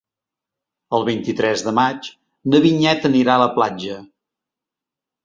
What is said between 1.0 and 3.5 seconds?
vint-i-tres de maig na Vinyet anirà a la